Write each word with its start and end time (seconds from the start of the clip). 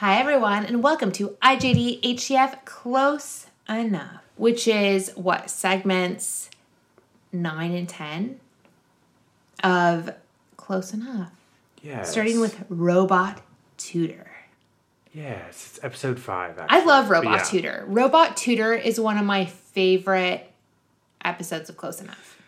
Hi, 0.00 0.18
everyone, 0.18 0.64
and 0.64 0.82
welcome 0.82 1.12
to 1.12 1.36
IJD 1.42 2.00
HCF 2.00 2.64
Close 2.64 3.48
Enough, 3.68 4.22
which 4.36 4.66
is 4.66 5.10
what 5.14 5.50
segments 5.50 6.48
nine 7.34 7.74
and 7.74 7.86
10 7.86 8.40
of 9.62 10.08
Close 10.56 10.94
Enough, 10.94 11.32
Yeah. 11.82 12.02
starting 12.04 12.40
with 12.40 12.64
Robot 12.70 13.42
Tutor. 13.76 14.30
Yes, 15.12 15.66
it's 15.66 15.84
episode 15.84 16.18
five. 16.18 16.58
Actually. 16.58 16.80
I 16.80 16.84
love 16.86 17.10
Robot 17.10 17.32
yeah. 17.32 17.42
Tutor. 17.42 17.84
Robot 17.86 18.38
Tutor 18.38 18.72
is 18.72 18.98
one 18.98 19.18
of 19.18 19.26
my 19.26 19.44
favorite 19.44 20.50
episodes 21.22 21.68
of 21.68 21.76
Close 21.76 22.00
Enough. 22.00 22.38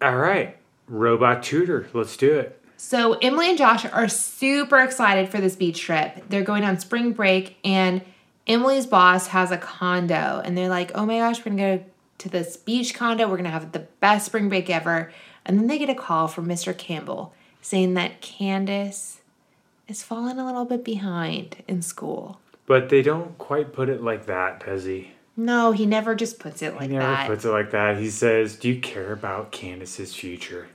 All 0.00 0.14
right, 0.14 0.56
robot 0.86 1.42
tutor. 1.42 1.88
Let's 1.92 2.16
do 2.16 2.32
it. 2.38 2.62
So 2.80 3.14
Emily 3.14 3.50
and 3.50 3.58
Josh 3.58 3.84
are 3.84 4.08
super 4.08 4.78
excited 4.78 5.28
for 5.28 5.40
this 5.40 5.56
beach 5.56 5.80
trip. 5.80 6.22
They're 6.28 6.44
going 6.44 6.62
on 6.62 6.78
spring 6.78 7.12
break, 7.12 7.58
and 7.64 8.02
Emily's 8.46 8.86
boss 8.86 9.26
has 9.26 9.50
a 9.50 9.58
condo, 9.58 10.40
and 10.44 10.56
they're 10.56 10.68
like, 10.68 10.92
"Oh 10.94 11.04
my 11.04 11.18
gosh, 11.18 11.38
we're 11.44 11.50
gonna 11.50 11.78
go 11.78 11.84
to 12.18 12.28
this 12.28 12.56
beach 12.56 12.94
condo. 12.94 13.28
We're 13.28 13.36
gonna 13.36 13.50
have 13.50 13.72
the 13.72 13.86
best 14.00 14.26
spring 14.26 14.48
break 14.48 14.70
ever." 14.70 15.12
And 15.44 15.58
then 15.58 15.66
they 15.66 15.76
get 15.76 15.90
a 15.90 15.94
call 15.94 16.28
from 16.28 16.46
Mr. 16.46 16.76
Campbell 16.76 17.34
saying 17.60 17.94
that 17.94 18.20
Candace 18.20 19.20
is 19.88 20.04
falling 20.04 20.38
a 20.38 20.46
little 20.46 20.64
bit 20.64 20.84
behind 20.84 21.64
in 21.66 21.82
school. 21.82 22.38
But 22.66 22.90
they 22.90 23.02
don't 23.02 23.36
quite 23.38 23.72
put 23.72 23.88
it 23.88 24.04
like 24.04 24.26
that, 24.26 24.64
does 24.64 24.84
he? 24.84 25.12
No, 25.36 25.72
he 25.72 25.84
never 25.84 26.14
just 26.14 26.38
puts 26.38 26.62
it 26.62 26.74
like 26.74 26.82
that. 26.82 26.90
he 26.90 26.96
never 26.98 27.06
that 27.06 27.26
puts 27.26 27.44
it 27.44 27.50
like 27.50 27.72
that. 27.72 27.96
He 27.98 28.08
says, 28.08 28.54
"Do 28.56 28.68
you 28.68 28.80
care 28.80 29.12
about 29.12 29.50
Candace's 29.50 30.14
future?" 30.14 30.68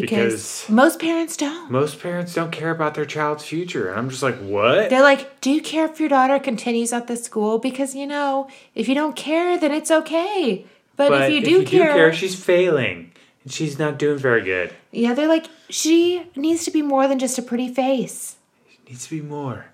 Because, 0.00 0.62
because- 0.62 0.68
most 0.68 1.00
parents 1.00 1.36
don't. 1.36 1.70
Most 1.70 2.00
parents 2.00 2.34
don't 2.34 2.50
care 2.52 2.70
about 2.70 2.94
their 2.94 3.04
child's 3.06 3.44
future, 3.44 3.88
and 3.90 3.98
I'm 3.98 4.10
just 4.10 4.22
like, 4.22 4.36
"What?" 4.38 4.90
They're 4.90 5.02
like, 5.02 5.40
Do 5.40 5.50
you 5.50 5.62
care 5.62 5.86
if 5.86 5.98
your 6.00 6.08
daughter 6.08 6.38
continues 6.38 6.92
at 6.92 7.06
the 7.06 7.16
school? 7.16 7.58
Because, 7.58 7.94
you 7.94 8.06
know, 8.06 8.48
if 8.74 8.88
you 8.88 8.94
don't 8.94 9.16
care, 9.16 9.58
then 9.58 9.72
it's 9.72 9.90
okay. 9.90 10.66
But, 10.96 11.08
but 11.08 11.22
if 11.22 11.32
you 11.32 11.40
do 11.44 11.64
care, 11.66 12.12
she's 12.12 12.34
failing, 12.34 13.12
and 13.42 13.52
she's 13.52 13.78
not 13.78 13.98
doing 13.98 14.18
very 14.18 14.42
good. 14.42 14.72
yeah, 14.92 15.14
they're 15.14 15.28
like, 15.28 15.46
She 15.68 16.24
needs 16.36 16.64
to 16.66 16.70
be 16.70 16.82
more 16.82 17.08
than 17.08 17.18
just 17.18 17.38
a 17.38 17.42
pretty 17.42 17.68
face. 17.72 18.36
She 18.70 18.78
needs 18.90 19.04
to 19.08 19.10
be 19.10 19.20
more. 19.22 19.66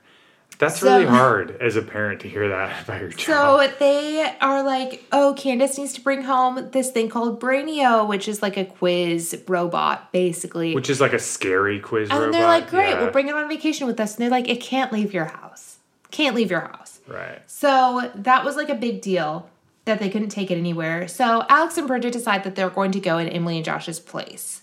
That's 0.60 0.78
So- 0.78 0.86
really 0.92 1.06
hard 1.06 1.56
as 1.60 1.74
a 1.74 1.82
parent 1.82 2.20
to 2.20 2.28
hear 2.28 2.48
that 2.50 2.84
about 2.84 3.00
your 3.00 3.10
child. 3.10 3.60
So 3.70 3.76
they 3.80 4.32
are 4.40 4.62
like, 4.62 5.02
Oh, 5.10 5.34
Candace 5.36 5.76
needs 5.78 5.94
to 5.94 6.00
bring 6.02 6.22
home 6.22 6.68
this 6.70 6.90
thing 6.92 7.08
called 7.08 7.40
Brainio, 7.40 8.06
which 8.06 8.28
is 8.28 8.42
like 8.42 8.56
a 8.56 8.64
quiz 8.66 9.42
robot, 9.48 10.12
basically. 10.12 10.74
Which 10.74 10.90
is 10.90 11.00
like 11.00 11.14
a 11.14 11.18
scary 11.18 11.80
quiz 11.80 12.10
and 12.10 12.18
robot. 12.18 12.32
they're 12.32 12.46
like, 12.46 12.70
Great, 12.70 12.90
Yeah. 12.90 13.00
we'll 13.02 13.10
bring 13.10 13.28
it 13.28 13.34
on 13.34 13.48
vacation 13.48 13.86
with 13.86 13.98
us. 13.98 14.14
And 14.16 14.22
they're 14.22 14.30
like, 14.30 14.48
It 14.48 14.60
can't 14.60 14.92
leave 14.92 15.12
your 15.14 15.24
house. 15.24 15.78
Can't 16.10 16.36
leave 16.36 16.50
your 16.50 16.60
house. 16.60 17.00
Right. 17.08 17.40
So 17.46 18.10
that 18.14 18.44
was 18.44 18.54
like 18.56 18.68
a 18.68 18.74
big 18.74 19.00
deal 19.00 19.48
that 19.86 19.98
they 19.98 20.10
couldn't 20.10 20.28
take 20.28 20.50
it 20.50 20.56
anywhere. 20.58 21.08
So 21.08 21.44
Alex 21.48 21.78
and 21.78 21.88
Bridget 21.88 22.12
decide 22.12 22.44
that 22.44 22.54
they're 22.54 22.68
going 22.70 22.92
to 22.92 23.00
go 23.00 23.16
in 23.18 23.28
Emily 23.28 23.56
and 23.56 23.64
Josh's 23.64 23.98
place. 23.98 24.60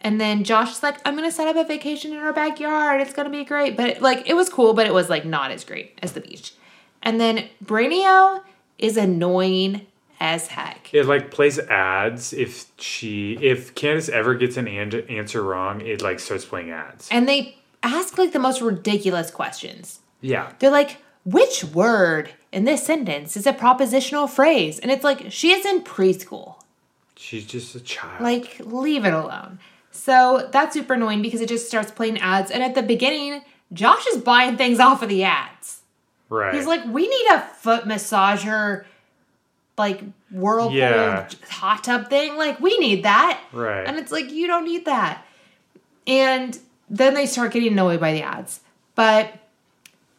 And 0.00 0.20
then 0.20 0.44
Josh 0.44 0.72
is 0.72 0.82
like, 0.82 0.98
I'm 1.04 1.16
gonna 1.16 1.32
set 1.32 1.48
up 1.48 1.56
a 1.56 1.66
vacation 1.66 2.12
in 2.12 2.18
our 2.18 2.32
backyard. 2.32 3.00
It's 3.00 3.12
gonna 3.12 3.30
be 3.30 3.44
great. 3.44 3.76
But 3.76 4.00
like 4.00 4.28
it 4.28 4.34
was 4.34 4.48
cool, 4.48 4.74
but 4.74 4.86
it 4.86 4.94
was 4.94 5.08
like 5.08 5.24
not 5.24 5.50
as 5.50 5.64
great 5.64 5.98
as 6.02 6.12
the 6.12 6.20
beach. 6.20 6.54
And 7.02 7.20
then 7.20 7.48
Brainio 7.64 8.42
is 8.78 8.96
annoying 8.96 9.86
as 10.20 10.48
heck. 10.48 10.92
It 10.92 11.06
like 11.06 11.30
plays 11.30 11.58
ads 11.58 12.32
if 12.32 12.66
she 12.78 13.38
if 13.40 13.74
Candace 13.74 14.08
ever 14.08 14.34
gets 14.34 14.56
an 14.56 14.68
an- 14.68 15.06
answer 15.08 15.42
wrong, 15.42 15.80
it 15.80 16.02
like 16.02 16.20
starts 16.20 16.44
playing 16.44 16.70
ads. 16.70 17.08
And 17.10 17.28
they 17.28 17.58
ask 17.82 18.18
like 18.18 18.32
the 18.32 18.38
most 18.38 18.60
ridiculous 18.60 19.30
questions. 19.30 20.00
Yeah. 20.20 20.52
They're 20.58 20.70
like, 20.70 20.98
which 21.24 21.64
word 21.64 22.30
in 22.52 22.64
this 22.64 22.84
sentence 22.86 23.36
is 23.36 23.46
a 23.46 23.52
propositional 23.52 24.28
phrase? 24.28 24.78
And 24.78 24.90
it's 24.90 25.04
like, 25.04 25.30
she 25.30 25.52
is 25.52 25.66
in 25.66 25.82
preschool. 25.82 26.56
She's 27.16 27.44
just 27.44 27.74
a 27.74 27.80
child. 27.80 28.22
Like, 28.22 28.60
leave 28.60 29.04
it 29.04 29.12
alone. 29.12 29.58
So 29.96 30.48
that's 30.52 30.74
super 30.74 30.94
annoying 30.94 31.22
because 31.22 31.40
it 31.40 31.48
just 31.48 31.66
starts 31.68 31.90
playing 31.90 32.18
ads. 32.18 32.50
And 32.50 32.62
at 32.62 32.74
the 32.74 32.82
beginning, 32.82 33.42
Josh 33.72 34.06
is 34.08 34.18
buying 34.22 34.56
things 34.56 34.78
off 34.78 35.02
of 35.02 35.08
the 35.08 35.24
ads. 35.24 35.80
right. 36.28 36.54
He's 36.54 36.66
like, 36.66 36.84
we 36.84 37.08
need 37.08 37.26
a 37.32 37.40
foot 37.40 37.84
massager, 37.84 38.84
like 39.78 40.02
whirlpool 40.30 40.72
Yeah. 40.76 41.28
hot 41.50 41.82
tub 41.84 42.08
thing. 42.10 42.36
Like, 42.36 42.60
we 42.60 42.76
need 42.78 43.04
that. 43.04 43.40
Right. 43.52 43.84
And 43.86 43.96
it's 43.98 44.12
like, 44.12 44.30
you 44.30 44.46
don't 44.46 44.64
need 44.64 44.84
that. 44.84 45.24
And 46.06 46.58
then 46.88 47.14
they 47.14 47.26
start 47.26 47.52
getting 47.52 47.72
annoyed 47.72 47.98
by 48.00 48.12
the 48.12 48.22
ads. 48.22 48.60
But 48.94 49.32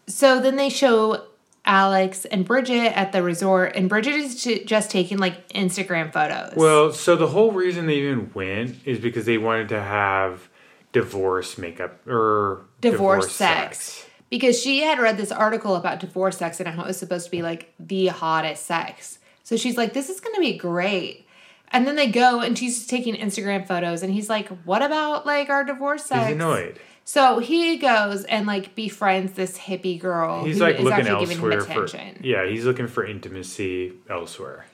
so 0.07 0.39
then 0.41 0.55
they 0.55 0.69
show 0.69 1.23
Alex 1.65 2.25
and 2.25 2.45
Bridget 2.45 2.97
at 2.97 3.11
the 3.11 3.21
resort, 3.21 3.75
and 3.75 3.89
Bridget 3.89 4.15
is 4.15 4.43
just 4.65 4.89
taking 4.89 5.17
like 5.17 5.49
Instagram 5.49 6.13
photos. 6.13 6.55
well, 6.55 6.93
so 6.93 7.15
the 7.15 7.27
whole 7.27 7.51
reason 7.51 7.87
they 7.87 7.97
even 7.97 8.31
went 8.33 8.77
is 8.85 8.99
because 8.99 9.25
they 9.25 9.37
wanted 9.37 9.69
to 9.69 9.81
have 9.81 10.49
divorce 10.93 11.57
makeup 11.57 12.07
or 12.07 12.65
divorce, 12.81 13.31
sex. 13.31 14.05
Because 14.29 14.61
she 14.61 14.81
had 14.81 14.99
read 14.99 15.17
this 15.17 15.31
article 15.31 15.75
about 15.75 15.99
divorce 15.99 16.37
sex 16.37 16.59
and 16.59 16.67
how 16.69 16.83
it 16.83 16.87
was 16.87 16.97
supposed 16.97 17.25
to 17.25 17.31
be 17.31 17.41
like 17.41 17.73
the 17.79 18.07
hottest 18.07 18.65
sex. 18.65 19.19
So 19.43 19.55
she's 19.55 19.77
like, 19.77 19.93
this 19.93 20.09
is 20.09 20.19
going 20.19 20.35
to 20.35 20.41
be 20.41 20.57
great. 20.57 21.25
And 21.69 21.85
then 21.87 21.95
they 21.95 22.07
go 22.07 22.39
and 22.41 22.57
she's 22.57 22.77
just 22.77 22.89
taking 22.89 23.15
Instagram 23.15 23.67
photos 23.67 24.03
and 24.03 24.11
he's 24.11 24.29
like, 24.29 24.47
what 24.65 24.81
about 24.81 25.25
like 25.25 25.49
our 25.49 25.63
divorce 25.63 26.05
sex? 26.05 26.27
He's 26.27 26.35
annoyed. 26.35 26.79
So 27.07 27.39
he 27.39 27.77
goes 27.77 28.25
and 28.25 28.45
like 28.45 28.75
befriends 28.75 29.31
this 29.31 29.57
hippie 29.57 29.97
girl. 29.97 30.43
He's 30.43 30.59
like 30.59 30.77
looking 30.77 31.07
actually 31.07 31.25
giving 31.25 31.37
him 31.37 31.53
elsewhere 31.53 31.87
for 31.87 32.03
yeah. 32.21 32.45
He's 32.45 32.65
looking 32.65 32.87
for 32.87 33.05
intimacy 33.05 33.93
elsewhere, 34.09 34.65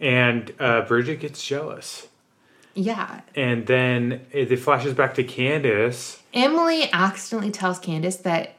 and 0.00 0.52
uh, 0.58 0.80
Bridget 0.80 1.20
gets 1.20 1.46
jealous. 1.46 2.08
Yeah. 2.74 3.20
And 3.36 3.64
then 3.68 4.22
it, 4.32 4.56
flashes 4.56 4.92
back 4.94 5.14
to 5.14 5.22
Candace. 5.22 6.20
Emily 6.34 6.92
accidentally 6.92 7.52
tells 7.52 7.78
Candace 7.78 8.16
that 8.16 8.56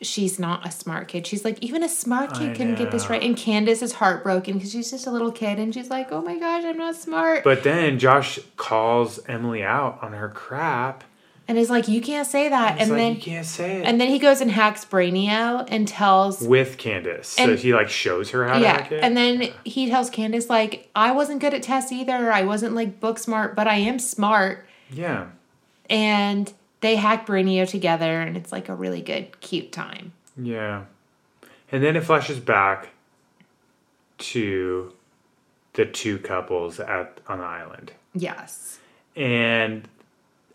she's 0.00 0.40
not 0.40 0.66
a 0.66 0.72
smart 0.72 1.06
kid. 1.06 1.24
She's 1.24 1.44
like, 1.44 1.62
even 1.62 1.84
a 1.84 1.88
smart 1.88 2.34
kid 2.34 2.56
couldn't 2.56 2.76
get 2.76 2.90
this 2.90 3.08
right. 3.08 3.22
And 3.22 3.36
Candace 3.36 3.80
is 3.80 3.92
heartbroken 3.92 4.54
because 4.54 4.72
she's 4.72 4.90
just 4.90 5.06
a 5.06 5.12
little 5.12 5.30
kid 5.30 5.60
and 5.60 5.72
she's 5.72 5.88
like, 5.88 6.10
oh 6.10 6.22
my 6.22 6.36
gosh, 6.36 6.64
I'm 6.64 6.78
not 6.78 6.96
smart. 6.96 7.44
But 7.44 7.62
then 7.62 8.00
Josh 8.00 8.40
calls 8.56 9.20
Emily 9.28 9.62
out 9.62 10.00
on 10.02 10.14
her 10.14 10.28
crap. 10.28 11.04
And 11.48 11.56
is 11.58 11.70
like, 11.70 11.88
you 11.88 12.00
can't 12.02 12.26
say 12.26 12.50
that. 12.50 12.74
It's 12.74 12.82
and 12.82 12.90
like, 12.90 12.98
then 12.98 13.14
you 13.14 13.20
can't 13.20 13.46
say 13.46 13.80
it. 13.80 13.86
and 13.86 13.98
then 14.00 14.08
he 14.08 14.18
goes 14.18 14.40
and 14.42 14.50
hacks 14.50 14.84
Brainio 14.84 15.66
and 15.68 15.88
tells 15.88 16.42
with 16.42 16.76
Candace. 16.76 17.28
so 17.28 17.56
he 17.56 17.74
like 17.74 17.88
shows 17.88 18.30
her 18.30 18.46
how 18.46 18.58
to 18.58 18.68
hack 18.68 18.92
it. 18.92 19.02
and 19.02 19.16
then 19.16 19.52
he 19.64 19.88
tells 19.88 20.10
Candace 20.10 20.50
like, 20.50 20.90
I 20.94 21.12
wasn't 21.12 21.40
good 21.40 21.54
at 21.54 21.62
tests 21.62 21.90
either. 21.90 22.30
I 22.30 22.42
wasn't 22.42 22.74
like 22.74 23.00
book 23.00 23.18
smart, 23.18 23.56
but 23.56 23.66
I 23.66 23.76
am 23.76 23.98
smart. 23.98 24.66
yeah. 24.90 25.28
And 25.90 26.52
they 26.80 26.96
hack 26.96 27.26
Brainio 27.26 27.66
together, 27.66 28.20
and 28.20 28.36
it's 28.36 28.52
like 28.52 28.68
a 28.68 28.74
really 28.74 29.00
good, 29.00 29.40
cute 29.40 29.72
time. 29.72 30.12
Yeah. 30.36 30.84
And 31.72 31.82
then 31.82 31.96
it 31.96 32.04
flashes 32.04 32.38
back 32.38 32.90
to 34.18 34.92
the 35.72 35.86
two 35.86 36.18
couples 36.18 36.78
at 36.78 37.20
on 37.26 37.38
the 37.38 37.44
island. 37.44 37.92
Yes. 38.14 38.78
And 39.16 39.88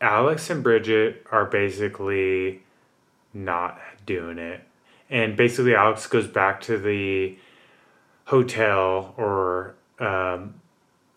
Alex 0.03 0.49
and 0.49 0.61
Bridget 0.61 1.25
are 1.31 1.45
basically 1.45 2.61
not 3.33 3.79
doing 4.05 4.37
it. 4.37 4.61
And 5.09 5.35
basically 5.37 5.73
Alex 5.75 6.05
goes 6.07 6.27
back 6.27 6.61
to 6.61 6.77
the 6.77 7.37
hotel 8.25 9.13
or 9.17 9.75
um 9.99 10.55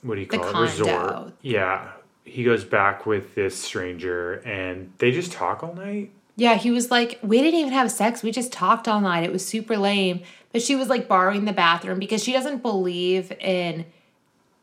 what 0.03 0.15
do 0.15 0.21
you 0.21 0.27
The 0.27 0.39
call 0.39 0.49
it? 0.49 0.53
condo. 0.53 0.63
Resort. 0.63 1.33
Yeah. 1.43 1.89
He 2.25 2.45
goes 2.45 2.65
back 2.65 3.07
with 3.07 3.35
this 3.35 3.57
stranger 3.57 4.35
and 4.45 4.93
they 4.99 5.11
just 5.11 5.33
talk 5.33 5.63
all 5.63 5.75
night. 5.75 6.11
Yeah, 6.37 6.57
he 6.57 6.71
was 6.71 6.91
like, 6.91 7.19
we 7.23 7.41
didn't 7.41 7.59
even 7.61 7.73
have 7.73 7.91
sex. 7.91 8.23
We 8.23 8.31
just 8.31 8.53
talked 8.53 8.87
all 8.89 9.01
night. 9.01 9.25
It 9.25 9.33
was 9.33 9.45
super 9.47 9.77
lame. 9.79 10.21
But 10.53 10.63
she 10.63 10.77
was 10.77 10.89
like 10.89 11.09
borrowing 11.09 11.45
the 11.47 11.53
bathroom 11.53 11.99
because 11.99 12.23
she 12.23 12.33
doesn't 12.33 12.63
believe 12.63 13.33
in 13.41 13.87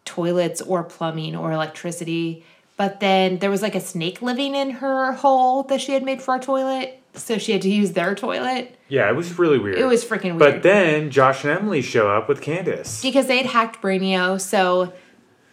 toilets 0.06 0.62
or 0.62 0.84
plumbing 0.84 1.36
or 1.36 1.52
electricity. 1.52 2.46
But 2.76 3.00
then 3.00 3.40
there 3.40 3.50
was 3.52 3.62
like 3.62 3.76
a 3.76 3.80
snake 3.80 4.22
living 4.22 4.56
in 4.56 4.72
her 4.72 5.14
hole 5.14 5.64
that 5.64 5.80
she 5.82 5.94
had 5.94 6.04
made 6.04 6.22
for 6.22 6.36
a 6.36 6.40
toilet. 6.40 7.00
So 7.16 7.38
she 7.38 7.52
had 7.52 7.62
to 7.62 7.70
use 7.70 7.92
their 7.92 8.16
toilet. 8.16 8.76
Yeah, 8.88 9.08
it 9.08 9.16
was 9.16 9.38
really 9.38 9.60
weird. 9.60 9.78
It 9.78 9.86
was 9.86 10.04
freaking 10.04 10.40
weird. 10.40 10.40
But 10.40 10.64
then 10.64 11.12
Josh 11.12 11.44
and 11.44 11.60
Emily 11.60 11.82
show 11.84 12.10
up 12.10 12.28
with 12.28 12.42
Candace. 12.42 13.02
because 13.04 13.28
they'd 13.28 13.46
hacked 13.46 13.82
Brainio, 13.82 14.42
so 14.42 14.92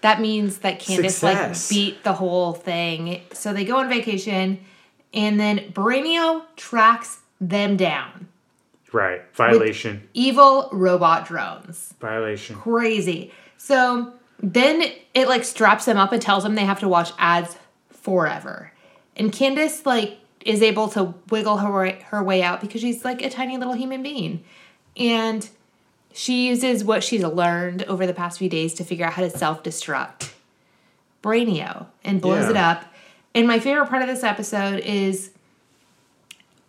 that 0.01 0.21
means 0.23 0.59
that 0.59 0.79
Candace 0.81 1.19
Success. 1.19 1.71
like 1.71 1.77
beat 1.77 2.05
the 2.05 2.15
whole 2.15 2.55
thing. 2.55 3.21
So 3.35 3.53
they 3.53 3.67
go 3.67 3.77
on 3.77 3.91
vacation, 3.91 4.59
and 5.13 5.39
then 5.39 5.71
Brainio 5.73 6.45
tracks 6.57 7.19
them 7.43 7.77
down. 7.77 8.29
Right. 8.93 9.21
Violation. 9.35 10.09
Evil 10.15 10.69
robot 10.73 11.27
drones. 11.27 11.95
Violation. 12.01 12.57
Crazy. 12.57 13.33
So 13.59 14.15
then 14.43 14.83
it 15.15 15.29
like 15.29 15.45
straps 15.45 15.85
them 15.85 15.97
up 15.97 16.13
and 16.13 16.21
tells 16.23 16.43
them 16.45 16.55
they 16.55 16.65
have 16.65 16.81
to 16.81 16.89
watch 16.89 17.13
ads 17.19 17.57
forever. 17.91 18.73
And 19.17 19.33
Candace 19.33 19.85
like 19.85 20.19
is 20.45 20.63
able 20.63 20.89
to 20.89 21.15
wiggle 21.31 21.59
her 21.59 21.71
way, 21.71 22.03
her 22.09 22.23
way 22.23 22.43
out 22.43 22.61
because 22.61 22.81
she's 22.81 23.05
like 23.05 23.21
a 23.23 23.29
tiny 23.31 23.59
little 23.59 23.75
human 23.75 24.03
being. 24.03 24.43
And 24.97 25.49
she 26.13 26.49
uses 26.49 26.83
what 26.83 27.05
she's 27.05 27.23
learned 27.23 27.83
over 27.85 28.07
the 28.07 28.15
past 28.15 28.39
few 28.39 28.49
days 28.49 28.75
to 28.75 28.85
figure 28.85 29.05
out 29.07 29.13
how 29.13 29.23
to 29.23 29.31
self 29.31 29.63
destruct 29.63 30.33
Brainio 31.23 31.87
and 32.05 32.21
blows 32.21 32.45
Yeah. 32.45 32.51
it 32.51 32.57
up. 32.57 32.85
And 33.35 33.47
my 33.47 33.59
favorite 33.61 33.89
part 33.89 34.03
of 34.03 34.09
this 34.09 34.25
episode 34.25 34.81
is 34.81 35.31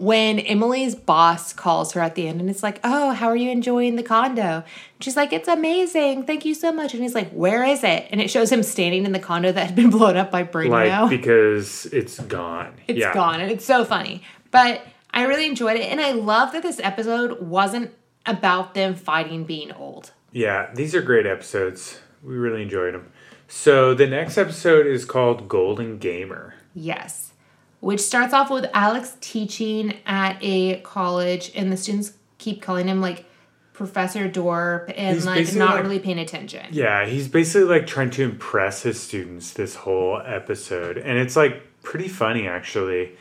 when 0.02 0.40
Emily's 0.40 0.96
boss 0.96 1.54
calls 1.54 1.94
her 1.94 2.02
at 2.02 2.16
the 2.16 2.28
end 2.28 2.42
and 2.42 2.50
it's 2.50 2.64
like, 2.64 2.80
Oh, 2.84 3.12
how 3.12 3.28
are 3.28 3.36
you 3.36 3.52
enjoying 3.52 3.96
the 3.96 4.04
condo? 4.04 4.64
And 4.64 4.64
she's 5.00 5.16
like, 5.16 5.32
It's 5.32 5.48
amazing. 5.48 6.26
Thank 6.26 6.44
you 6.44 6.56
so 6.56 6.72
much. 6.72 6.94
And 6.94 7.04
he's 7.04 7.14
like, 7.14 7.32
Where 7.32 7.64
is 7.64 7.84
it? 7.84 8.08
And 8.10 8.20
it 8.20 8.30
shows 8.30 8.52
him 8.52 8.64
standing 8.64 9.06
in 9.06 9.12
the 9.12 9.20
condo 9.20 9.52
that 9.52 9.66
had 9.68 9.76
been 9.76 9.92
blown 9.92 10.18
up 10.18 10.32
by 10.32 10.44
Brainio. 10.44 11.04
Like 11.04 11.10
because 11.12 11.86
it's 11.88 12.20
gone. 12.20 12.74
It's 12.88 13.00
yeah. 13.00 13.14
gone 13.14 13.42
and 13.42 13.52
it's 13.52 13.66
so 13.66 13.86
funny. 13.86 14.24
But 14.50 14.82
I 15.14 15.24
really 15.26 15.46
enjoyed 15.46 15.78
it 15.78 15.92
and 15.92 16.02
I 16.02 16.12
love 16.12 16.52
that 16.54 16.64
this 16.64 16.80
episode 16.80 17.40
wasn't 17.40 17.92
about 18.26 18.74
them 18.74 18.96
fighting 18.96 19.44
being 19.44 19.72
old. 19.72 20.12
Yeah, 20.32 20.72
these 20.74 20.96
are 20.96 21.02
great 21.02 21.28
episodes. 21.28 22.00
We 22.24 22.36
really 22.36 22.64
enjoyed 22.64 22.96
them. 22.96 23.12
So 23.48 23.94
the 23.94 24.08
next 24.08 24.38
episode 24.38 24.88
is 24.88 25.06
called 25.06 25.48
Golden 25.48 25.98
Gamer. 25.98 26.56
Yes. 26.74 27.34
Which 27.82 28.00
starts 28.00 28.34
off 28.34 28.50
with 28.50 28.66
Alex 28.74 29.18
teaching 29.22 29.98
at 30.06 30.38
a 30.42 30.80
college 30.82 31.52
and 31.56 31.72
the 31.72 31.78
students 31.78 32.14
keep 32.38 32.62
calling 32.62 32.88
him 32.88 33.02
like 33.02 33.26
Professor 33.74 34.30
Dorp 34.30 34.94
and 34.96 35.16
He's 35.16 35.26
like 35.26 35.54
not 35.56 35.76
like- 35.76 35.84
really 35.84 36.00
paying 36.00 36.20
attention. 36.20 36.66
Yeah, 36.72 37.06
he's 37.06 37.28
basically 37.28 37.68
like 37.68 37.88
trying 37.88 38.12
to 38.12 38.24
impress 38.24 38.84
his 38.84 39.00
students 39.00 39.54
this 39.54 39.76
whole 39.76 40.22
episode. 40.24 40.98
And 41.00 41.18
it's 41.18 41.36
like 41.36 41.64
pretty 41.82 42.08
funny 42.08 42.48
actually 42.48 43.14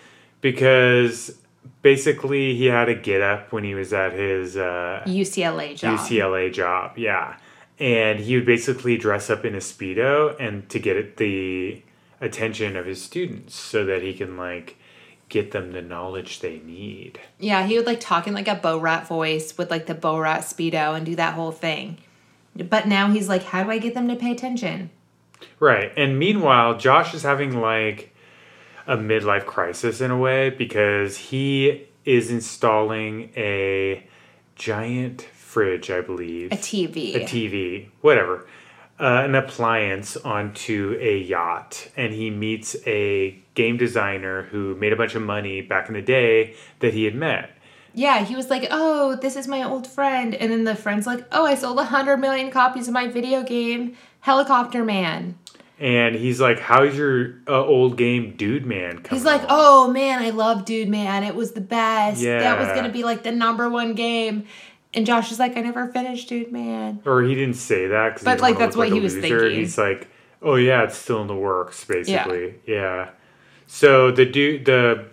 because 0.42 1.38
basically 1.82 2.54
he 2.56 2.66
had 2.66 2.88
a 2.88 2.94
get 2.94 3.22
up 3.22 3.52
when 3.52 3.64
he 3.64 3.74
was 3.74 3.92
at 3.92 4.12
his 4.12 4.56
uh, 4.56 5.02
UCLA 5.06 5.76
job. 5.76 5.98
UCLA 5.98 6.52
job. 6.52 6.98
Yeah. 6.98 7.36
And 7.78 8.20
he 8.20 8.34
would 8.36 8.44
basically 8.46 8.98
dress 8.98 9.30
up 9.30 9.44
in 9.46 9.54
a 9.54 9.58
Speedo 9.58 10.36
and 10.38 10.68
to 10.68 10.78
get 10.78 10.96
it 10.98 11.16
the 11.16 11.82
attention 12.20 12.76
of 12.76 12.86
his 12.86 13.02
students 13.02 13.54
so 13.54 13.84
that 13.86 14.02
he 14.02 14.14
can 14.14 14.36
like 14.36 14.76
get 15.28 15.52
them 15.52 15.72
the 15.72 15.82
knowledge 15.82 16.40
they 16.40 16.58
need. 16.58 17.20
Yeah, 17.38 17.66
he 17.66 17.76
would 17.76 17.86
like 17.86 18.00
talk 18.00 18.26
in 18.26 18.34
like 18.34 18.48
a 18.48 18.56
Borat 18.56 19.06
voice 19.06 19.56
with 19.56 19.70
like 19.70 19.86
the 19.86 19.94
Borat 19.94 20.40
Speedo 20.40 20.94
and 20.96 21.06
do 21.06 21.16
that 21.16 21.34
whole 21.34 21.52
thing. 21.52 21.98
But 22.56 22.88
now 22.88 23.10
he's 23.10 23.28
like, 23.28 23.44
how 23.44 23.62
do 23.62 23.70
I 23.70 23.78
get 23.78 23.94
them 23.94 24.08
to 24.08 24.16
pay 24.16 24.32
attention? 24.32 24.90
Right. 25.58 25.92
And 25.96 26.18
meanwhile, 26.18 26.76
Josh 26.76 27.14
is 27.14 27.22
having 27.22 27.60
like 27.60 28.14
a 28.86 28.96
midlife 28.96 29.46
crisis 29.46 30.00
in 30.00 30.10
a 30.10 30.18
way 30.18 30.50
because 30.50 31.16
he 31.16 31.86
is 32.04 32.30
installing 32.30 33.30
a 33.36 34.04
giant 34.56 35.22
fridge, 35.22 35.90
I 35.90 36.00
believe. 36.00 36.52
A 36.52 36.56
TV. 36.56 37.14
A 37.14 37.20
TV, 37.20 37.88
whatever. 38.00 38.46
Uh, 39.00 39.22
an 39.24 39.34
appliance 39.34 40.14
onto 40.18 40.94
a 41.00 41.18
yacht. 41.18 41.88
And 41.96 42.12
he 42.12 42.28
meets 42.28 42.76
a 42.86 43.42
game 43.54 43.78
designer 43.78 44.42
who 44.42 44.74
made 44.74 44.92
a 44.92 44.96
bunch 44.96 45.14
of 45.14 45.22
money 45.22 45.62
back 45.62 45.88
in 45.88 45.94
the 45.94 46.02
day 46.02 46.54
that 46.80 46.92
he 46.92 47.04
had 47.04 47.14
met. 47.14 47.50
Yeah, 47.94 48.24
he 48.24 48.36
was 48.36 48.50
like, 48.50 48.68
"Oh, 48.70 49.16
this 49.16 49.36
is 49.36 49.48
my 49.48 49.62
old 49.62 49.86
friend," 49.86 50.34
and 50.34 50.52
then 50.52 50.64
the 50.64 50.76
friend's 50.76 51.06
like, 51.06 51.24
"Oh, 51.32 51.44
I 51.46 51.54
sold 51.54 51.78
a 51.78 51.84
hundred 51.84 52.18
million 52.18 52.50
copies 52.50 52.88
of 52.88 52.94
my 52.94 53.08
video 53.08 53.42
game, 53.42 53.96
Helicopter 54.20 54.84
Man." 54.84 55.36
And 55.80 56.14
he's 56.14 56.42
like, 56.42 56.60
How's 56.60 56.94
your 56.94 57.36
uh, 57.48 57.64
old 57.64 57.96
game, 57.96 58.36
Dude 58.36 58.66
Man? 58.66 58.98
Coming 58.98 59.18
He's 59.18 59.24
like, 59.24 59.40
along?" 59.44 59.88
"Oh 59.88 59.90
man, 59.90 60.22
I 60.22 60.28
love 60.28 60.66
Dude 60.66 60.90
Man. 60.90 61.24
It 61.24 61.34
was 61.34 61.52
the 61.52 61.62
best. 61.62 62.22
That 62.22 62.58
was 62.58 62.68
gonna 62.68 62.92
be 62.92 63.02
like 63.02 63.22
the 63.22 63.32
number 63.32 63.68
one 63.68 63.94
game." 63.94 64.44
And 64.92 65.06
Josh 65.06 65.30
is 65.30 65.38
like, 65.38 65.56
"I 65.56 65.60
never 65.60 65.86
finished 65.88 66.28
Dude 66.28 66.50
Man." 66.50 67.00
or 67.04 67.22
he 67.22 67.34
didn't 67.34 67.56
say 67.56 67.86
that 67.86 68.14
because 68.14 68.24
But, 68.24 68.40
like, 68.40 68.58
that's 68.58 68.76
what 68.76 68.88
he 68.88 69.00
was 69.00 69.14
thinking. 69.14 69.52
He's 69.52 69.78
like, 69.78 70.08
oh 70.42 70.56
yeah, 70.56 70.84
it's 70.84 70.96
still 70.96 71.20
in 71.20 71.26
the 71.26 71.36
works, 71.36 71.84
basically. 71.84 72.54
Yeah. 72.66 73.10
So 73.66 74.10
the 74.10 74.26
dude, 74.26 74.64
the 74.64 75.06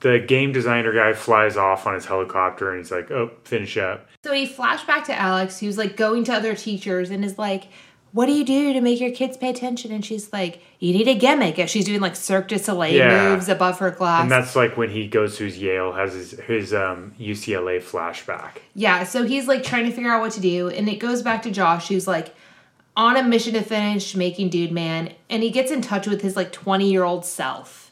the 0.00 0.18
game 0.18 0.52
designer 0.52 0.92
guy 0.92 1.12
flies 1.14 1.56
off 1.56 1.86
on 1.86 1.94
his 1.94 2.04
helicopter, 2.04 2.70
and 2.70 2.78
he's 2.78 2.90
like, 2.90 3.10
oh, 3.10 3.30
finish 3.44 3.76
up. 3.76 4.06
So 4.22 4.32
he 4.32 4.46
flashed 4.46 4.86
back 4.86 5.04
to 5.06 5.18
Alex, 5.18 5.58
who's 5.58 5.78
like 5.78 5.96
going 5.96 6.24
to 6.24 6.34
other 6.34 6.54
teachers 6.54 7.10
and 7.10 7.24
is 7.24 7.38
like, 7.38 7.64
What 8.14 8.26
do 8.26 8.32
you 8.32 8.44
do 8.44 8.72
to 8.72 8.80
make 8.80 9.00
your 9.00 9.10
kids 9.10 9.36
pay 9.36 9.50
attention? 9.50 9.90
And 9.90 10.04
she's 10.04 10.32
like, 10.32 10.62
You 10.78 10.92
need 10.92 11.08
a 11.08 11.16
gimmick. 11.16 11.58
And 11.58 11.68
she's 11.68 11.84
doing 11.84 12.00
like 12.00 12.14
Cirque 12.14 12.46
du 12.46 12.58
Soleil 12.60 12.94
Yeah. 12.94 13.30
moves 13.34 13.48
above 13.48 13.80
her 13.80 13.90
class. 13.90 14.22
And 14.22 14.30
that's 14.30 14.54
like 14.54 14.76
when 14.76 14.90
he 14.90 15.08
goes 15.08 15.36
to 15.38 15.44
his 15.44 15.58
Yale, 15.58 15.92
has 15.92 16.14
his 16.14 16.30
his 16.46 16.72
um, 16.72 17.12
UCLA 17.20 17.82
flashback. 17.82 18.58
yeah, 18.76 19.02
so 19.02 19.24
he's 19.24 19.48
like 19.48 19.64
trying 19.64 19.84
to 19.86 19.90
figure 19.90 20.12
out 20.12 20.20
what 20.20 20.30
to 20.32 20.40
do. 20.40 20.68
And 20.68 20.88
it 20.88 21.00
goes 21.00 21.22
back 21.22 21.42
to 21.42 21.50
Josh, 21.50 21.88
who's 21.88 22.06
like 22.06 22.32
on 22.96 23.16
a 23.16 23.22
mission 23.24 23.54
to 23.54 23.62
finish 23.62 24.14
making 24.14 24.50
Dude 24.50 24.70
Man. 24.70 25.12
And 25.28 25.42
he 25.42 25.50
gets 25.50 25.72
in 25.72 25.82
touch 25.82 26.06
with 26.06 26.22
his 26.22 26.36
like 26.36 26.52
20 26.52 26.88
year 26.88 27.02
old 27.02 27.24
self, 27.26 27.90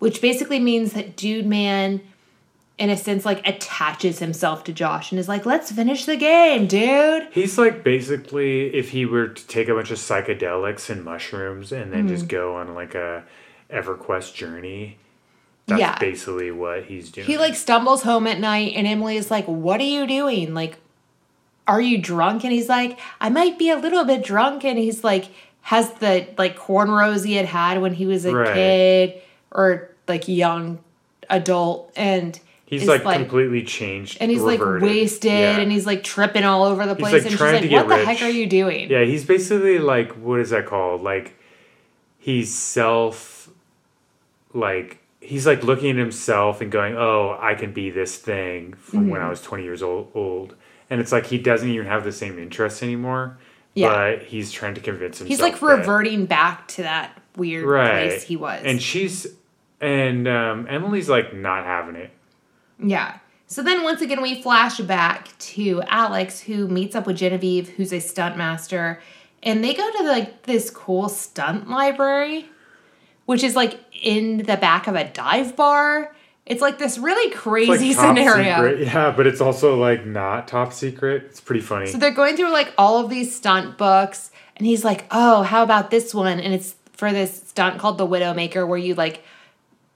which 0.00 0.20
basically 0.20 0.58
means 0.58 0.92
that 0.94 1.14
Dude 1.16 1.46
Man, 1.46 2.00
in 2.78 2.90
a 2.90 2.96
sense, 2.96 3.24
like 3.24 3.46
attaches 3.46 4.18
himself 4.18 4.64
to 4.64 4.72
Josh 4.72 5.12
and 5.12 5.18
is 5.18 5.28
like, 5.28 5.44
Let's 5.46 5.70
finish 5.70 6.04
the 6.04 6.16
game, 6.16 6.66
dude. 6.66 7.28
He's 7.32 7.58
like 7.58 7.84
basically 7.84 8.74
if 8.74 8.90
he 8.90 9.04
were 9.06 9.28
to 9.28 9.46
take 9.46 9.68
a 9.68 9.74
bunch 9.74 9.90
of 9.90 9.98
psychedelics 9.98 10.88
and 10.90 11.04
mushrooms 11.04 11.70
and 11.72 11.92
then 11.92 12.00
Mm-hmm. 12.06 12.08
just 12.14 12.28
go 12.28 12.56
on 12.56 12.74
like 12.74 12.94
a 12.94 13.24
EverQuest 13.70 14.34
journey. 14.34 14.98
That's 15.66 15.80
Yeah. 15.80 15.98
basically 15.98 16.50
what 16.50 16.84
he's 16.84 17.10
doing. 17.10 17.26
He 17.26 17.38
like 17.38 17.54
stumbles 17.54 18.02
home 18.02 18.26
at 18.26 18.40
night 18.40 18.72
and 18.74 18.86
Emily 18.86 19.16
is 19.16 19.30
like, 19.30 19.44
What 19.46 19.80
are 19.80 19.84
you 19.84 20.06
doing? 20.06 20.54
Like, 20.54 20.78
are 21.68 21.80
you 21.80 21.98
drunk? 21.98 22.42
And 22.42 22.52
he's 22.52 22.68
like, 22.68 22.98
I 23.20 23.28
might 23.28 23.58
be 23.58 23.70
a 23.70 23.76
little 23.76 24.04
bit 24.04 24.24
drunk. 24.24 24.64
And 24.64 24.76
he's 24.78 25.04
like, 25.04 25.26
has 25.60 25.92
the 25.94 26.26
like 26.36 26.58
cornrows 26.58 27.24
he 27.24 27.34
had 27.34 27.46
had 27.46 27.80
when 27.80 27.94
he 27.94 28.06
was 28.06 28.24
a 28.24 28.34
Right. 28.34 28.52
kid 28.54 29.22
or 29.52 29.90
like 30.08 30.26
young 30.26 30.80
adult. 31.30 31.92
And 31.94 32.40
He's 32.72 32.82
is, 32.82 32.88
like, 32.88 33.02
completely 33.02 33.62
changed. 33.64 34.18
and 34.20 34.30
he's 34.30 34.40
like 34.42 34.60
wasted 34.60 35.30
Yeah. 35.30 35.58
and 35.58 35.70
he's 35.70 35.86
like 35.86 36.02
tripping 36.02 36.44
all 36.44 36.64
over 36.64 36.86
the 36.86 36.94
place. 36.94 37.12
like, 37.12 37.22
and 37.22 37.30
she's 37.32 37.40
like, 37.40 37.70
What 37.70 37.88
the 37.88 38.04
heck 38.04 38.22
are 38.22 38.28
you 38.30 38.46
doing? 38.46 38.90
Yeah, 38.90 39.04
he's 39.04 39.24
basically 39.24 39.78
like 39.78 40.12
what 40.12 40.40
is 40.40 40.50
that 40.50 40.66
called? 40.66 41.02
Like 41.02 41.34
he's 42.18 42.54
self 42.54 43.50
like 44.54 44.98
he's 45.20 45.46
like 45.46 45.62
looking 45.62 45.90
at 45.90 45.96
himself 45.96 46.60
and 46.60 46.70
going, 46.70 46.96
"Oh, 46.96 47.36
I 47.40 47.54
can 47.54 47.72
be 47.72 47.90
this 47.90 48.16
thing 48.16 48.74
from 48.74 49.08
when 49.08 49.20
I 49.20 49.24
Mm-hmm. 49.24 49.30
was 49.30 49.42
20 49.42 49.64
years 49.64 49.82
old." 49.82 50.10
old. 50.14 50.54
And 50.90 51.00
it's 51.00 51.12
like 51.12 51.26
he 51.26 51.38
doesn't 51.38 51.68
even 51.68 51.86
have 51.86 52.04
the 52.04 52.12
same 52.12 52.38
interests 52.38 52.82
anymore. 52.82 53.38
Yeah. 53.74 53.88
But 53.88 54.22
he's 54.24 54.52
trying 54.52 54.74
to 54.74 54.80
convince 54.80 55.18
himself. 55.18 55.28
He's 55.28 55.40
like 55.40 55.58
that- 55.60 55.66
reverting 55.78 56.26
back 56.26 56.68
to 56.68 56.82
that 56.82 57.18
weird 57.36 57.64
right. 57.64 58.08
place 58.08 58.22
he 58.24 58.36
was. 58.36 58.62
And 58.64 58.80
she's 58.82 59.26
and 59.80 60.28
um, 60.28 60.66
Emily's 60.68 61.08
like 61.08 61.34
not 61.34 61.64
having 61.64 61.96
it. 61.96 62.10
Yeah. 62.82 63.18
So 63.46 63.62
then 63.62 63.82
once 63.82 64.00
again 64.00 64.22
we 64.22 64.40
flash 64.40 64.78
back 64.78 65.36
to 65.38 65.82
Alex 65.86 66.40
who 66.40 66.68
meets 66.68 66.94
up 66.94 67.06
with 67.06 67.16
Genevieve 67.16 67.68
who's 67.70 67.92
a 67.92 68.00
stunt 68.00 68.36
master 68.36 69.00
and 69.42 69.62
they 69.62 69.74
go 69.74 69.90
to 69.98 70.04
like 70.04 70.44
this 70.44 70.70
cool 70.70 71.08
stunt 71.08 71.68
library 71.68 72.46
which 73.26 73.42
is 73.42 73.54
like 73.54 73.78
in 74.02 74.38
the 74.38 74.56
back 74.56 74.86
of 74.86 74.94
a 74.94 75.04
dive 75.04 75.56
bar. 75.56 76.14
It's 76.44 76.60
like 76.60 76.78
this 76.78 76.98
really 76.98 77.32
crazy 77.32 77.94
like 77.94 78.16
scenario. 78.16 78.54
secret. 78.54 78.80
Yeah, 78.80 79.12
but 79.12 79.26
it's 79.26 79.40
also 79.40 79.76
like 79.76 80.04
not 80.04 80.48
top 80.48 80.72
secret. 80.72 81.24
It's 81.24 81.40
pretty 81.40 81.60
funny. 81.60 81.86
So 81.86 81.98
they're 81.98 82.10
going 82.10 82.36
through 82.36 82.50
like 82.50 82.74
all 82.76 83.04
of 83.04 83.10
these 83.10 83.34
stunt 83.34 83.78
books 83.78 84.30
and 84.56 84.66
he's 84.66 84.84
like, 84.84 85.06
"Oh, 85.10 85.42
how 85.42 85.62
about 85.62 85.90
this 85.90 86.12
one?" 86.14 86.40
And 86.40 86.52
it's 86.52 86.74
for 86.92 87.12
this 87.12 87.48
stunt 87.48 87.78
called 87.78 87.96
the 87.96 88.06
Widowmaker 88.06 88.66
where 88.66 88.78
you 88.78 88.94
like 88.94 89.22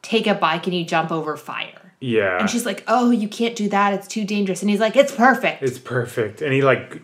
take 0.07 0.27
a 0.27 0.35
bike 0.35 0.67
and 0.67 0.75
you 0.75 0.85
jump 0.85 1.11
over 1.11 1.37
fire. 1.37 1.93
yeah. 2.01 2.39
And 2.39 2.49
she's 2.51 2.67
like, 2.67 2.85
"Oh, 2.87 3.11
you 3.11 3.29
can't 3.29 3.57
do 3.57 3.69
that. 3.71 3.93
It's 3.95 4.07
too 4.07 4.25
dangerous." 4.25 4.61
And 4.63 4.71
he's 4.71 4.81
like, 4.81 4.97
"It's 4.97 5.13
perfect." 5.13 5.63
It's 5.63 5.79
perfect. 5.79 6.43
And 6.43 6.53
he 6.53 6.63
like 6.63 7.01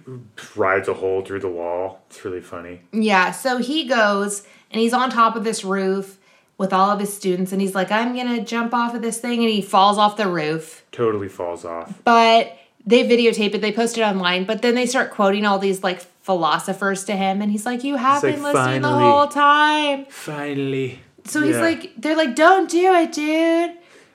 rides 0.55 0.89
a 0.89 0.95
hole 0.95 1.23
through 1.25 1.41
the 1.41 1.49
wall. 1.49 2.03
It's 2.09 2.25
really 2.25 2.41
funny. 2.43 2.83
Yeah, 2.93 3.31
so 3.33 3.59
he 3.59 3.87
goes 3.89 4.43
and 4.71 4.81
he's 4.81 4.93
on 4.93 5.11
top 5.11 5.35
of 5.37 5.45
this 5.45 5.65
roof 5.65 6.19
with 6.59 6.73
all 6.73 6.91
of 6.91 7.01
his 7.01 7.13
students 7.17 7.51
and 7.53 7.61
he's 7.61 7.75
like, 7.75 7.91
I'm 7.91 8.15
gonna 8.15 8.45
jump 8.45 8.73
off 8.75 8.95
of 8.95 9.03
this 9.03 9.19
thing 9.19 9.41
and 9.41 9.49
he 9.51 9.63
falls 9.63 9.99
off 9.99 10.17
the 10.17 10.29
roof. 10.29 10.85
Totally 10.93 11.29
falls 11.29 11.65
off. 11.65 12.01
But 12.05 12.57
they 12.87 13.05
videotape 13.09 13.55
it, 13.55 13.61
they 13.61 13.73
post 13.73 13.97
it 13.99 14.03
online, 14.03 14.45
but 14.45 14.61
then 14.63 14.75
they 14.75 14.87
start 14.87 15.11
quoting 15.11 15.47
all 15.47 15.59
these 15.59 15.83
like 15.83 16.01
philosophers 16.23 17.05
to 17.05 17.17
him 17.17 17.41
and 17.43 17.51
he's 17.51 17.65
like, 17.67 17.83
You 17.83 17.97
have 17.97 18.23
like, 18.23 18.35
been 18.35 18.43
listening 18.45 18.83
the 18.83 18.89
whole 18.91 19.27
time. 19.29 20.05
Finally. 20.07 21.01
So 21.25 21.41
he's 21.43 21.57
Yeah. 21.57 21.63
like 21.63 21.93
they're 21.97 22.17
like, 22.17 22.35
Don't 22.35 22.69
do 22.71 22.93
it, 22.95 23.13
dude. 23.13 23.73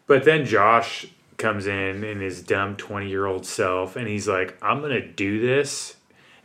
But 0.07 0.23
then 0.23 0.45
Josh 0.45 1.05
comes 1.37 1.67
in 1.67 2.03
in 2.03 2.19
his 2.19 2.41
dumb 2.41 2.75
20 2.77 3.07
year 3.09 3.25
old 3.25 3.45
self 3.45 3.95
and 3.95 4.07
he's 4.07 4.27
like, 4.27 4.57
I'm 4.61 4.79
going 4.81 4.91
to 4.93 5.05
do 5.05 5.39
this. 5.45 5.95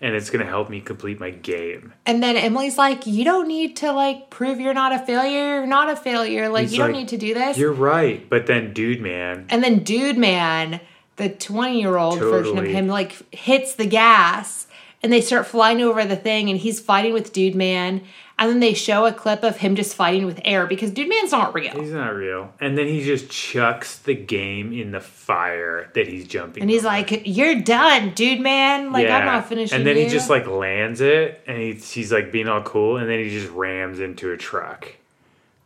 and 0.04 0.16
it's 0.16 0.30
gonna 0.30 0.44
help 0.44 0.68
me 0.68 0.80
complete 0.80 1.20
my 1.20 1.30
game. 1.30 1.92
And 2.06 2.20
then 2.20 2.36
Emily's 2.36 2.76
like, 2.76 3.06
You 3.06 3.24
don't 3.24 3.46
need 3.46 3.76
to 3.76 3.92
like 3.92 4.30
prove 4.30 4.58
you're 4.58 4.74
not 4.74 4.90
a 4.92 4.98
failure. 4.98 5.58
You're 5.58 5.66
not 5.66 5.88
a 5.90 5.94
failure. 5.94 6.48
Like, 6.48 6.62
He's 6.64 6.72
you 6.72 6.78
don't 6.78 6.88
like, 6.88 6.96
need 7.02 7.08
to 7.10 7.16
do 7.18 7.34
this. 7.34 7.56
You're 7.56 7.72
right, 7.72 8.28
but 8.28 8.46
then, 8.46 8.72
dude, 8.72 9.00
man, 9.00 9.46
And 9.48 9.62
then 9.62 9.84
Dude 9.84 10.18
Man, 10.18 10.80
the 11.16 11.28
20 11.28 11.80
year 11.80 11.96
old 11.98 12.18
version 12.18 12.58
of 12.58 12.64
Totally. 12.64 12.72
him, 12.74 12.88
like 12.88 13.32
hits 13.32 13.74
the 13.76 13.86
gas 13.86 14.66
and 15.02 15.12
they 15.12 15.20
start 15.20 15.46
flying 15.46 15.80
over 15.80 16.04
the 16.04 16.16
thing 16.16 16.48
and 16.50 16.58
he's 16.58 16.80
fighting 16.80 17.12
with 17.12 17.32
Dude 17.32 17.54
Man. 17.54 18.02
And 18.38 18.50
then 18.50 18.60
they 18.60 18.74
show 18.74 19.04
a 19.06 19.12
clip 19.12 19.44
of 19.44 19.58
him 19.58 19.76
just 19.76 19.94
fighting 19.94 20.26
with 20.26 20.40
air 20.44 20.66
because 20.66 20.90
Dude 20.90 21.08
Man's 21.08 21.30
not 21.30 21.54
real. 21.54 21.78
he's 21.78 21.92
not 21.92 22.12
real. 22.14 22.52
And 22.60 22.76
then 22.76 22.86
he 22.88 23.04
just 23.04 23.30
chucks 23.30 23.98
the 23.98 24.14
game 24.14 24.72
in 24.72 24.90
the 24.90 25.00
fire 25.00 25.90
that 25.94 26.08
he's 26.08 26.26
jumping. 26.26 26.62
And 26.62 26.70
he's 26.70 26.80
over. 26.84 26.88
like, 26.88 27.22
You're 27.24 27.60
done, 27.60 28.10
Dude 28.14 28.40
Man. 28.40 28.90
Like, 28.90 29.06
I'm 29.08 29.26
not 29.26 29.48
finishing. 29.48 29.76
And 29.78 29.86
then 29.86 29.96
you. 29.96 30.04
he 30.04 30.08
just 30.08 30.28
like 30.28 30.46
lands 30.48 31.00
it, 31.00 31.40
and 31.46 31.56
he's 31.58 31.88
he's 31.92 32.10
like 32.10 32.32
being 32.32 32.48
all 32.48 32.62
cool, 32.62 32.96
and 32.96 33.08
then 33.08 33.20
he 33.20 33.30
just 33.30 33.52
rams 33.52 34.00
into 34.00 34.32
a 34.32 34.36
truck. 34.36 34.88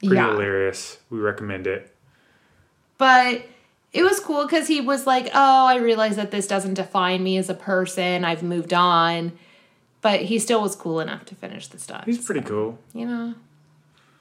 Pretty 0.00 0.16
Yeah. 0.16 0.32
hilarious. 0.32 0.98
We 1.08 1.18
recommend 1.18 1.66
it. 1.66 1.94
But 2.98 3.42
it 3.96 4.02
was 4.02 4.20
cool 4.20 4.44
because 4.46 4.68
he 4.68 4.80
was 4.80 5.06
like, 5.06 5.26
Oh, 5.34 5.66
I 5.66 5.76
realize 5.76 6.16
that 6.16 6.30
this 6.30 6.46
doesn't 6.46 6.74
define 6.74 7.22
me 7.22 7.36
as 7.38 7.48
a 7.50 7.54
person. 7.54 8.24
I've 8.24 8.42
moved 8.42 8.72
on. 8.74 9.32
But 10.02 10.20
he 10.20 10.38
still 10.38 10.62
was 10.62 10.76
cool 10.76 11.00
enough 11.00 11.24
to 11.26 11.34
finish 11.34 11.66
the 11.68 11.78
stuff. 11.78 12.04
He's 12.04 12.24
pretty 12.24 12.42
cool. 12.42 12.78
you 12.92 13.06
know. 13.06 13.34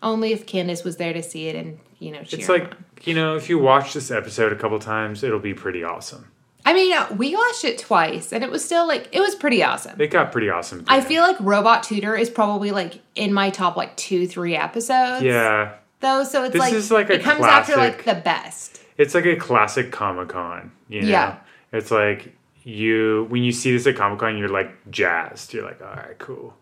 Only 0.02 0.32
if 0.34 0.46
Candace 0.46 0.84
was 0.84 0.98
there 0.98 1.14
to 1.14 1.22
see 1.24 1.48
it 1.48 1.56
and, 1.56 1.80
you 2.00 2.12
know, 2.12 2.20
It's 2.22 2.50
like 2.50 2.64
on. 2.72 2.76
you 3.04 3.14
know, 3.14 3.36
if 3.36 3.50
you 3.50 3.58
watch 3.60 3.94
this 3.94 4.10
episode 4.12 4.52
a 4.52 4.56
couple 4.56 4.78
times, 4.80 5.24
it'll 5.24 5.40
be 5.40 5.54
pretty 5.54 5.84
awesome. 5.84 6.32
I 6.68 6.74
mean, 6.74 6.94
uh, 6.94 7.08
we 7.16 7.36
watched 7.36 7.64
it 7.64 7.78
twice 7.78 8.34
and 8.34 8.44
it 8.44 8.50
was 8.50 8.64
still 8.66 8.88
like, 8.88 9.10
it 9.12 9.20
was 9.20 9.36
pretty 9.36 9.62
awesome. 9.64 10.00
It 10.02 10.08
got 10.08 10.32
pretty 10.32 10.50
awesome. 10.50 10.84
I 10.88 11.02
feel 11.02 11.22
like 11.22 11.38
Robot 11.40 11.84
Tutor 11.84 12.16
is 12.16 12.30
probably 12.30 12.72
like 12.72 13.02
in 13.16 13.32
my 13.34 13.52
top 13.52 13.76
like 13.78 13.96
two, 13.96 14.28
three 14.28 14.56
episodes. 14.56 15.24
yeah, 15.24 15.74
Though, 16.06 16.24
so 16.24 16.44
it's 16.44 16.54
This 16.54 16.60
like, 16.60 16.74
is 16.74 16.92
like 16.92 17.10
a 17.10 17.14
it 17.16 17.24
comes 17.24 17.44
after 17.44 17.76
like 17.76 18.04
classic- 18.04 18.06
the 18.06 18.22
best. 18.22 18.82
it's 18.98 19.14
like 19.16 19.26
a 19.26 19.36
classic 19.36 19.92
Comic 19.92 20.30
Con. 20.30 20.72
You 20.88 21.02
know, 21.02 21.08
Yeah. 21.08 21.38
it's 21.74 21.90
like 21.92 22.36
you 22.64 23.26
when 23.30 23.44
you 23.44 23.52
see 23.52 23.72
this 23.72 23.86
at 23.88 23.96
Comic 23.96 24.20
Con, 24.20 24.38
you're 24.38 24.48
like 24.50 24.72
jazzed. 24.92 25.54
You're 25.54 25.66
like, 25.66 25.82
all 25.82 25.88
right, 25.96 26.18
cool. 26.20 26.54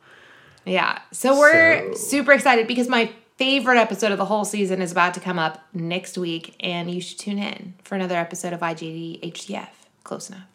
Yeah. 0.65 0.99
So 1.11 1.37
we're 1.37 1.93
So- 1.93 1.99
super 1.99 2.31
excited 2.31 2.67
because 2.67 2.87
my 2.87 3.11
favorite 3.37 3.77
episode 3.77 4.11
of 4.11 4.17
the 4.17 4.25
whole 4.25 4.45
season 4.45 4.81
is 4.81 4.91
about 4.91 5.13
to 5.15 5.19
come 5.19 5.37
up 5.39 5.59
next 5.73 6.17
week 6.17 6.55
and 6.61 6.89
you 6.89 7.01
should 7.01 7.19
tune 7.19 7.39
in 7.39 7.73
for 7.83 7.95
another 7.95 8.15
episode 8.15 8.53
of 8.53 8.61
IGD 8.61 9.19
HDF. 9.23 9.69
Close 10.03 10.29
enough. 10.29 10.47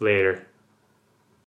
Later. 0.00 0.46